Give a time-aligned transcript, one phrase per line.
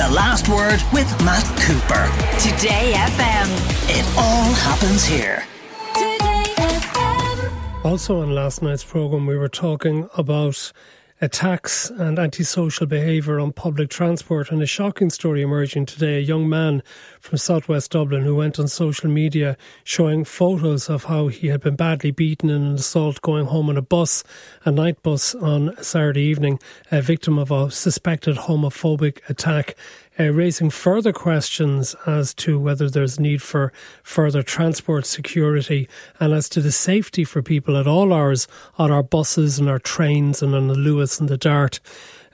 [0.00, 2.08] The Last Word with Matt Cooper.
[2.40, 3.48] Today FM.
[3.90, 5.44] It all happens here.
[5.92, 7.84] Today FM.
[7.84, 10.72] Also, on last night's programme, we were talking about
[11.20, 14.50] attacks and antisocial behaviour on public transport.
[14.50, 16.82] And a shocking story emerging today a young man
[17.20, 21.76] from southwest Dublin who went on social media showing photos of how he had been
[21.76, 24.24] badly beaten in an assault going home on a bus,
[24.64, 26.58] a night bus on Saturday evening,
[26.90, 29.76] a victim of a suspected homophobic attack
[30.20, 35.88] uh, raising further questions as to whether there's need for further transport security
[36.18, 39.78] and as to the safety for people at all hours on our buses and our
[39.78, 41.80] trains and on the Luas and the Dart.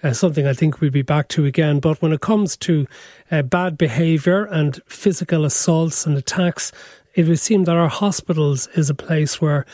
[0.02, 1.78] Uh, something I think we'll be back to again.
[1.78, 2.86] But when it comes to
[3.30, 6.72] uh, bad behaviour and physical assaults and attacks,
[7.14, 9.64] it would seem that our hospitals is a place where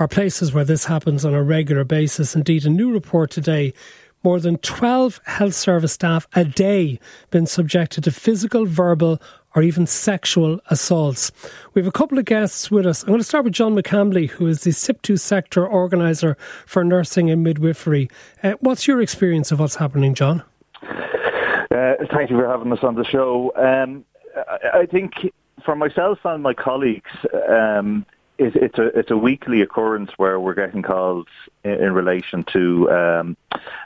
[0.00, 2.34] are places where this happens on a regular basis.
[2.34, 3.74] Indeed, a new report today
[4.22, 6.98] more than 12 health service staff a day
[7.30, 9.20] been subjected to physical, verbal,
[9.54, 11.32] or even sexual assaults.
[11.74, 13.02] We have a couple of guests with us.
[13.02, 16.36] I'm going to start with John McCamley, who is the SIPTU sector organiser
[16.66, 18.08] for nursing and midwifery.
[18.42, 20.42] Uh, what's your experience of what's happening, John?
[20.82, 23.52] Uh, thank you for having us on the show.
[23.56, 24.04] Um,
[24.72, 25.12] I think
[25.64, 27.10] for myself and my colleagues,
[27.48, 28.06] um,
[28.40, 31.26] it's, it's a it's a weekly occurrence where we're getting calls
[31.62, 33.36] in, in relation to um,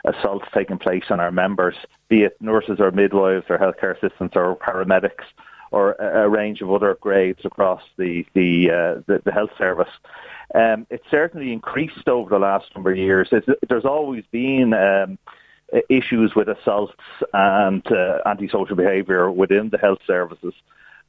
[0.05, 1.75] assaults taking place on our members,
[2.07, 5.25] be it nurses or midwives or healthcare assistants or paramedics
[5.71, 9.91] or a, a range of other grades across the the uh, the, the, health service.
[10.53, 13.27] Um, it's certainly increased over the last number of years.
[13.33, 15.19] It's, there's always been um,
[15.89, 16.93] issues with assaults
[17.33, 20.53] and uh, antisocial behaviour within the health services.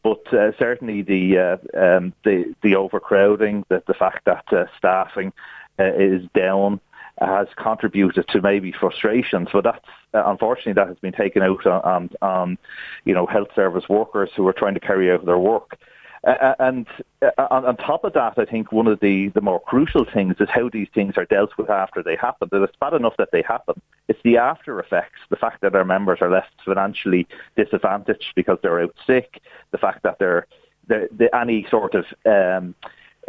[0.06, 5.32] But uh, certainly the, uh, um, the the overcrowding, the, the fact that uh, staffing
[5.80, 6.78] uh, is down,
[7.20, 9.48] has contributed to maybe frustrations.
[9.52, 9.84] But that's
[10.14, 12.56] uh, unfortunately that has been taken out on, on,
[13.04, 15.76] you know health service workers who are trying to carry out their work.
[16.22, 16.86] And
[17.22, 20.48] on, on, top of that, I think one of the, the more crucial things is
[20.50, 22.48] how these things are dealt with after they happen.
[22.52, 23.80] That it's bad enough that they happen.
[24.08, 28.82] It's the after effects, the fact that our members are left financially disadvantaged because they're
[28.82, 29.40] out sick,
[29.70, 30.46] the fact that they're,
[30.88, 32.74] they're, they're any sort of um,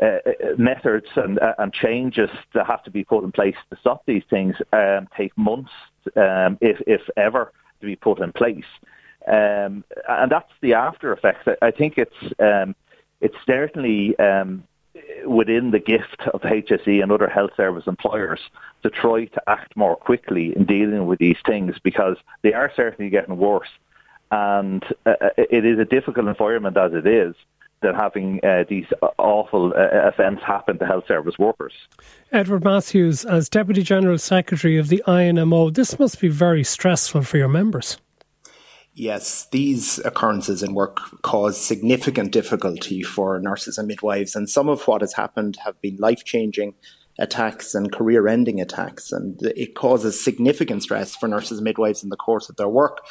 [0.02, 0.18] uh,
[0.58, 4.24] methods and, uh, and changes that have to be put in place to stop these
[4.30, 5.72] things um, take months,
[6.16, 8.66] um, if, if ever, to be put in place.
[9.28, 11.48] Um, and that's the after effects.
[11.62, 12.76] I think it's um,
[13.22, 14.64] it's certainly um,
[15.26, 18.40] within the gift of HSE and other health service employers
[18.84, 23.10] to try to act more quickly in dealing with these things because they are certainly
[23.10, 23.70] getting worse.
[24.32, 27.36] And uh, it is a difficult environment as it is
[27.82, 28.86] than having uh, these
[29.18, 31.74] awful uh, events happen to health service workers.
[32.32, 37.38] Edward Matthews, as Deputy General Secretary of the INMO, this must be very stressful for
[37.38, 37.98] your members.
[39.00, 44.88] Yes, these occurrences in work cause significant difficulty for nurses and midwives, and some of
[44.88, 46.74] what has happened have been life changing
[47.20, 52.10] attacks and career ending attacks, and it causes significant stress for nurses and midwives in
[52.10, 53.06] the course of their work.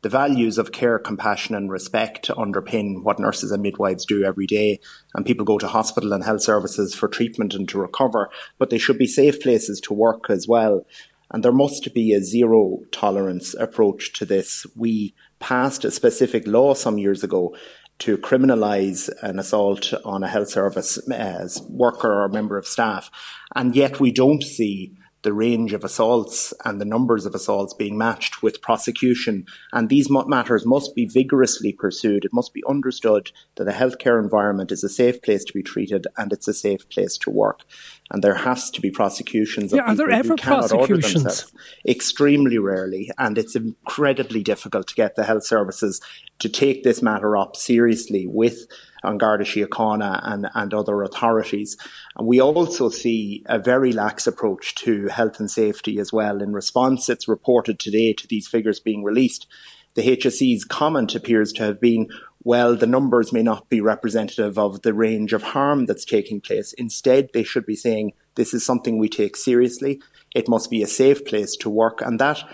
[0.00, 4.80] The values of care, compassion, and respect underpin what nurses and midwives do every day,
[5.14, 8.78] and people go to hospital and health services for treatment and to recover, but they
[8.78, 10.86] should be safe places to work as well.
[11.30, 14.66] And there must be a zero tolerance approach to this.
[14.76, 17.56] We passed a specific law some years ago
[17.98, 23.10] to criminalise an assault on a health service as worker or member of staff.
[23.54, 27.98] And yet we don't see the range of assaults and the numbers of assaults being
[27.98, 29.44] matched with prosecution.
[29.72, 32.24] And these matters must be vigorously pursued.
[32.24, 36.06] It must be understood that a healthcare environment is a safe place to be treated
[36.16, 37.64] and it's a safe place to work.
[38.12, 39.72] And there has to be prosecutions.
[39.72, 41.52] Yeah, are there ever prosecutions?
[41.88, 43.10] Extremely rarely.
[43.18, 46.00] And it's incredibly difficult to get the health services
[46.38, 48.68] to take this matter up seriously with
[49.02, 51.76] An Garda Síochána and, and other authorities.
[52.16, 56.42] And we also see a very lax approach to health and safety as well.
[56.42, 59.46] In response, it's reported today to these figures being released.
[59.94, 62.08] The HSE's comment appears to have been,
[62.44, 66.74] well, the numbers may not be representative of the range of harm that's taking place.
[66.74, 70.02] Instead, they should be saying, this is something we take seriously.
[70.34, 72.02] It must be a safe place to work.
[72.02, 72.44] And that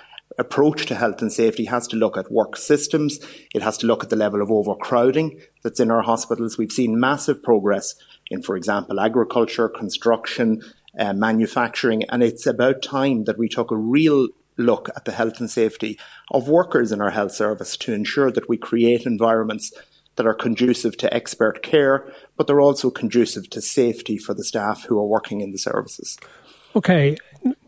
[0.42, 3.18] approach to health and safety has to look at work systems.
[3.54, 6.58] It has to look at the level of overcrowding that's in our hospitals.
[6.58, 7.94] We've seen massive progress
[8.30, 10.60] in, for example, agriculture, construction,
[10.98, 14.28] uh, manufacturing, and it's about time that we took a real
[14.58, 15.98] look at the health and safety
[16.30, 19.72] of workers in our health service to ensure that we create environments
[20.16, 22.06] that are conducive to expert care,
[22.36, 26.18] but they're also conducive to safety for the staff who are working in the services.
[26.76, 27.16] Okay,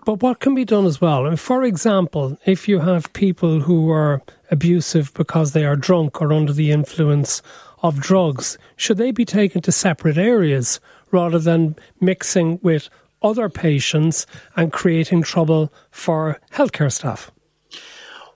[0.05, 1.35] But what can be done as well?
[1.37, 4.21] For example, if you have people who are
[4.51, 7.41] abusive because they are drunk or under the influence
[7.83, 10.79] of drugs, should they be taken to separate areas
[11.11, 12.91] rather than mixing with
[13.23, 17.31] other patients and creating trouble for healthcare staff?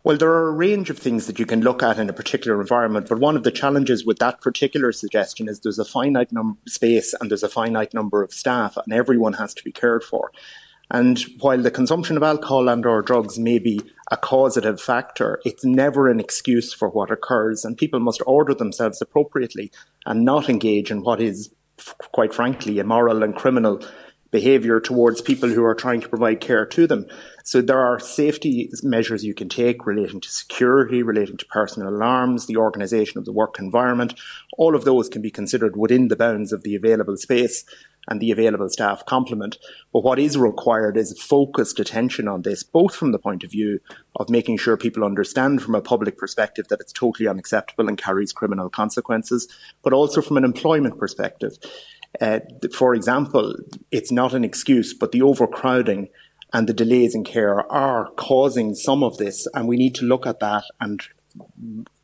[0.04, 2.58] Well, there are a range of things that you can look at in a particular
[2.62, 6.58] environment, but one of the challenges with that particular suggestion is there's a finite number
[6.66, 10.30] space and there's a finite number of staff, and everyone has to be cared for.
[10.90, 13.80] And while the consumption of alcohol and or drugs may be
[14.10, 19.02] a causative factor, it's never an excuse for what occurs, and people must order themselves
[19.02, 19.70] appropriately
[20.06, 21.52] and not engage in what is,
[22.12, 23.82] quite frankly, immoral and criminal
[24.30, 27.06] behaviour towards people who are trying to provide care to them.
[27.44, 32.46] So there are safety measures you can take relating to security, relating to personal alarms,
[32.46, 34.18] the organisation of the work environment.
[34.58, 37.64] All of those can be considered within the bounds of the available space
[38.08, 39.58] and the available staff complement.
[39.92, 43.80] But what is required is focused attention on this, both from the point of view
[44.16, 48.32] of making sure people understand from a public perspective that it's totally unacceptable and carries
[48.32, 49.48] criminal consequences,
[49.82, 51.52] but also from an employment perspective.
[52.20, 52.40] Uh,
[52.74, 53.54] for example,
[53.90, 56.08] it's not an excuse, but the overcrowding
[56.52, 60.26] and the delays in care are causing some of this, and we need to look
[60.26, 61.02] at that and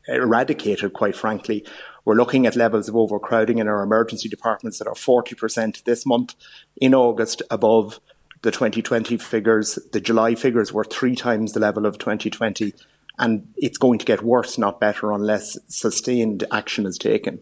[0.07, 1.65] eradicate it, quite frankly.
[2.03, 6.35] We're looking at levels of overcrowding in our emergency departments that are 40% this month
[6.77, 7.99] in August above
[8.43, 9.79] the 2020 figures.
[9.91, 12.73] The July figures were three times the level of 2020,
[13.17, 17.41] and it's going to get worse, not better, unless sustained action is taken.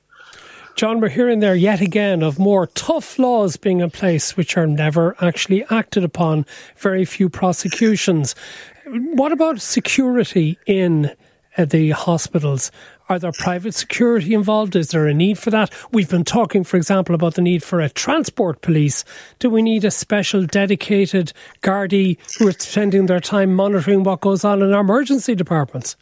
[0.75, 4.65] John, we're hearing there yet again of more tough laws being in place which are
[4.65, 8.33] never actually acted upon, very few prosecutions.
[8.87, 11.15] What about security in
[11.57, 12.71] uh, the hospitals?
[13.09, 14.75] Are there private security involved?
[14.75, 15.71] Is there a need for that?
[15.91, 19.03] We've been talking, for example, about the need for a transport police.
[19.39, 24.43] Do we need a special dedicated Gardaí who are spending their time monitoring what goes
[24.43, 25.95] on in our emergency departments?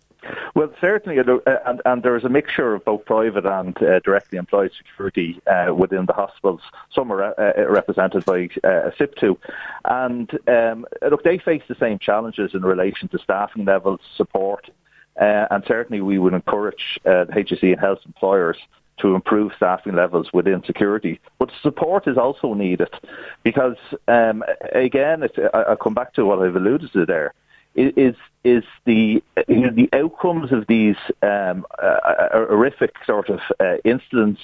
[0.54, 1.24] Well, certainly, uh,
[1.66, 5.74] and, and there is a mixture of both private and uh, directly employed security uh,
[5.74, 6.62] within the hospitals.
[6.94, 9.38] Some are uh, represented by uh, SIPTU.
[9.86, 14.70] And um, look, they face the same challenges in relation to staffing levels, support,
[15.20, 18.58] uh, and certainly we would encourage uh, the HSE and health employers
[19.00, 21.20] to improve staffing levels within security.
[21.40, 22.90] But support is also needed
[23.44, 23.78] because,
[24.08, 24.44] um,
[24.74, 25.24] again,
[25.54, 27.34] I, will come back to what I've alluded to there
[27.76, 33.40] is is the you know, the outcomes of these um, uh, uh, horrific sort of
[33.60, 34.42] uh, incidents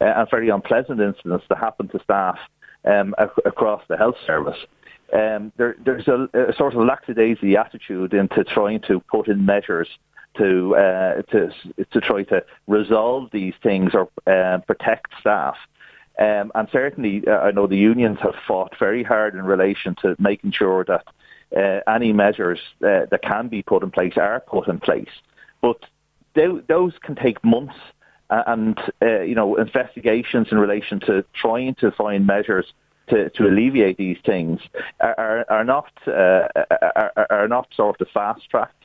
[0.00, 2.38] uh, and very unpleasant incidents that happen to staff
[2.84, 4.56] um, ac- across the health service.
[5.12, 9.88] Um, there, there's a, a, sort of lackadaisy attitude into trying to put in measures
[10.36, 11.50] to uh, to
[11.92, 15.56] to try to resolve these things or uh, protect staff.
[16.18, 20.52] Um, and certainly, I know the unions have fought very hard in relation to making
[20.52, 21.04] sure that
[21.56, 25.08] uh, any measures uh, that can be put in place are put in place.
[25.62, 25.80] But
[26.34, 27.76] th- those can take months,
[28.28, 32.66] uh, and uh, you know investigations in relation to trying to find measures
[33.08, 34.60] to, to alleviate these things
[35.00, 36.46] are, are, are not uh,
[36.96, 38.84] are, are, not sort of fast tracked.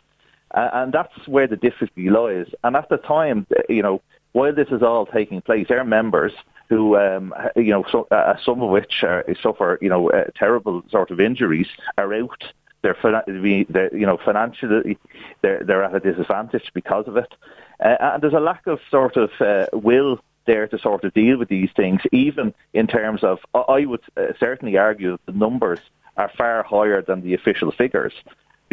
[0.55, 2.47] And that's where the difficulty lies.
[2.63, 6.33] And at the time, you know, while this is all taking place, our members
[6.69, 10.83] who, um, you know, so, uh, some of which are, suffer, you know, uh, terrible
[10.89, 11.67] sort of injuries,
[11.97, 12.43] are out.
[12.81, 14.97] They're, they're, you know, financially,
[15.41, 17.33] they're, they're at a disadvantage because of it.
[17.79, 21.37] Uh, and there's a lack of sort of uh, will there to sort of deal
[21.37, 25.79] with these things, even in terms of, I would uh, certainly argue that the numbers
[26.17, 28.13] are far higher than the official figures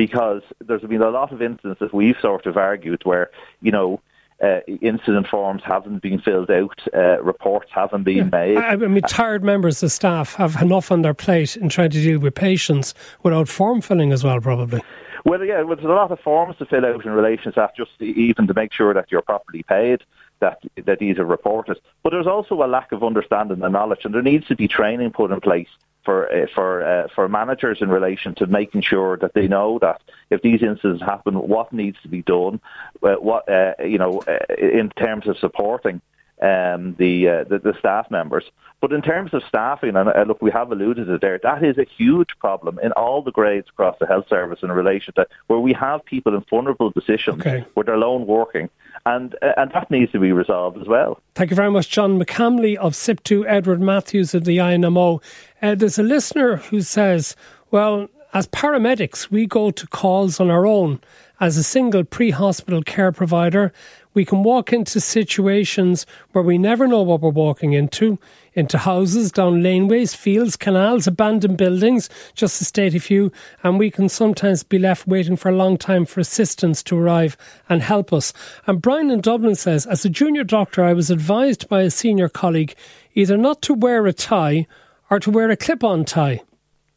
[0.07, 3.31] because there's been a lot of instances we've sort of argued where,
[3.61, 4.01] you know,
[4.43, 8.25] uh, incident forms haven't been filled out, uh, reports haven't been yeah.
[8.25, 8.57] made.
[8.57, 12.03] I, I mean, tired members of staff have enough on their plate in trying to
[12.03, 14.83] deal with patients without form filling as well, probably.
[15.25, 17.77] Well, yeah, well, there's a lot of forms to fill out in relation to that,
[17.77, 20.03] just even to make sure that you're properly paid,
[20.41, 21.79] that that these are reported.
[22.03, 25.13] But there's also a lack of understanding and knowledge, and there needs to be training
[25.13, 25.69] put in place
[26.05, 30.01] for uh, for uh, for managers in relation to making sure that they know that
[30.31, 32.61] if these incidents happen, what needs to be done,
[33.03, 36.01] uh, what uh, you know, uh, in terms of supporting
[36.43, 38.45] um, the, uh, the, the staff members.
[38.81, 41.63] But in terms of staffing, and uh, look, we have alluded to it there, that
[41.63, 45.27] is a huge problem in all the grades across the health service in relation to
[45.47, 47.65] where we have people in vulnerable positions okay.
[47.75, 48.69] where they're alone working.
[49.07, 51.21] And, uh, and that needs to be resolved as well.
[51.37, 55.23] Thank you very much, John McCamley of SIPTU, Edward Matthews of the INMO.
[55.61, 57.37] Uh, there's a listener who says,
[57.71, 61.01] well, as paramedics, we go to calls on our own
[61.39, 63.73] as a single pre hospital care provider,
[64.15, 68.19] we can walk into situations where we never know what we're walking into,
[68.55, 73.91] into houses, down laneways, fields, canals, abandoned buildings, just to state a few, and we
[73.91, 77.37] can sometimes be left waiting for a long time for assistance to arrive
[77.69, 78.33] and help us.
[78.67, 82.29] And Brian in Dublin says, as a junior doctor, I was advised by a senior
[82.29, 82.75] colleague
[83.15, 84.67] either not to wear a tie
[85.11, 86.43] or to wear a clip on tie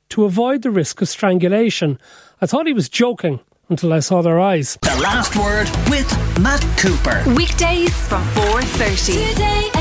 [0.10, 2.00] to avoid the risk of strangulation.
[2.41, 4.77] I thought he was joking until I saw their eyes.
[4.81, 7.24] The last word with Matt Cooper.
[7.36, 9.31] Weekdays from 4.30.
[9.31, 9.75] Today